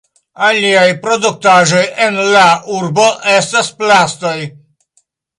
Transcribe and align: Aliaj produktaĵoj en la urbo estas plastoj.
Aliaj 0.45 0.85
produktaĵoj 1.01 1.81
en 2.05 2.17
la 2.35 2.45
urbo 2.77 3.05
estas 3.35 3.69
plastoj. 3.83 4.35